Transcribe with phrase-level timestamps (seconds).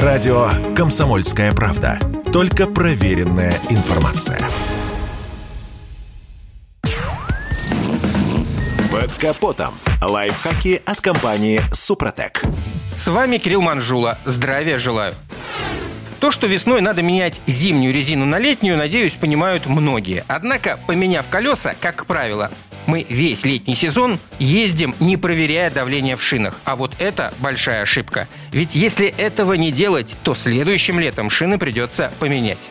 [0.00, 1.98] Радио «Комсомольская правда».
[2.32, 4.40] Только проверенная информация.
[8.90, 9.74] Под капотом.
[10.00, 12.40] Лайфхаки от компании «Супротек».
[12.96, 14.18] С вами Кирилл Манжула.
[14.24, 15.14] Здравия желаю.
[16.20, 20.24] То, что весной надо менять зимнюю резину на летнюю, надеюсь, понимают многие.
[20.26, 22.50] Однако, поменяв колеса, как правило,
[22.92, 26.60] мы весь летний сезон ездим, не проверяя давление в шинах.
[26.66, 28.28] А вот это большая ошибка.
[28.50, 32.68] Ведь если этого не делать, то следующим летом шины придется поменять.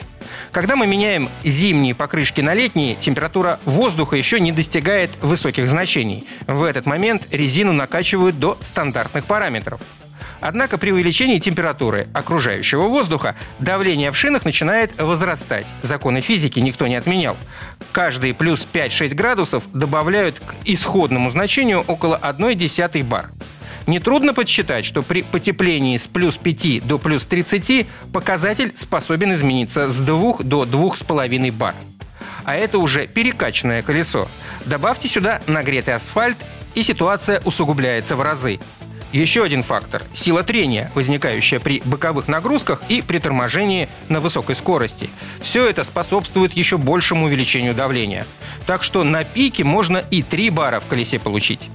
[0.52, 6.23] Когда мы меняем зимние покрышки на летние, температура воздуха еще не достигает высоких значений.
[6.45, 9.81] В этот момент резину накачивают до стандартных параметров.
[10.41, 15.68] Однако при увеличении температуры окружающего воздуха давление в шинах начинает возрастать.
[15.84, 17.38] Законы физики никто не отменял.
[17.91, 23.30] Каждые плюс 5-6 градусов добавляют к исходному значению около 1,1 бар.
[23.88, 29.99] Нетрудно подсчитать, что при потеплении с плюс 5 до плюс 30 показатель способен измениться с
[29.99, 31.76] 2 до 2,5 бар.
[32.46, 34.27] А это уже перекачанное колесо.
[34.65, 36.37] Добавьте сюда нагретый асфальт,
[36.74, 38.60] и ситуация усугубляется в разы.
[39.12, 45.09] Еще один фактор– сила трения, возникающая при боковых нагрузках и при торможении на высокой скорости.
[45.41, 48.26] Все это способствует еще большему увеличению давления.
[48.65, 51.70] Так что на пике можно и 3 бара в колесе получить.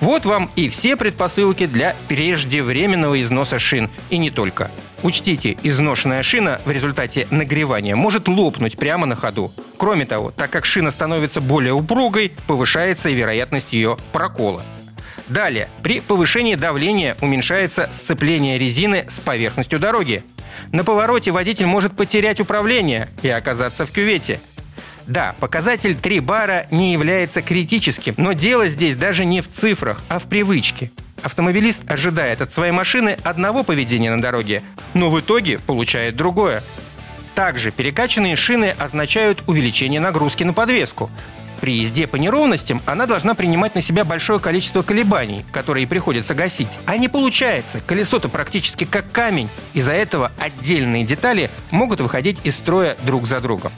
[0.00, 3.90] Вот вам и все предпосылки для преждевременного износа шин.
[4.08, 4.70] И не только.
[5.02, 9.52] Учтите, изношенная шина в результате нагревания может лопнуть прямо на ходу.
[9.76, 14.62] Кроме того, так как шина становится более упругой, повышается и вероятность ее прокола.
[15.28, 20.22] Далее, при повышении давления уменьшается сцепление резины с поверхностью дороги.
[20.72, 24.40] На повороте водитель может потерять управление и оказаться в кювете.
[25.06, 30.18] Да, показатель 3 бара не является критическим, но дело здесь даже не в цифрах, а
[30.18, 30.90] в привычке.
[31.22, 34.62] Автомобилист ожидает от своей машины одного поведения на дороге,
[34.94, 36.62] но в итоге получает другое.
[37.34, 41.10] Также перекачанные шины означают увеличение нагрузки на подвеску.
[41.60, 46.78] При езде по неровностям она должна принимать на себя большое количество колебаний, которые приходится гасить.
[46.86, 47.80] А не получается.
[47.84, 49.48] Колесо-то практически как камень.
[49.74, 53.72] Из-за этого отдельные детали могут выходить из строя друг за другом.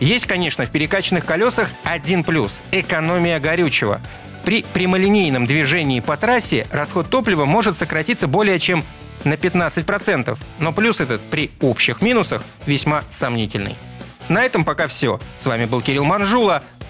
[0.00, 4.00] Есть, конечно, в перекачанных колесах один плюс– экономия горючего.
[4.44, 8.84] При прямолинейном движении по трассе расход топлива может сократиться более чем
[9.22, 13.76] на 15%, но плюс этот при общих минусах весьма сомнительный.
[14.28, 15.20] На этом пока все.
[15.38, 16.62] С вами был Кирилл Манжула.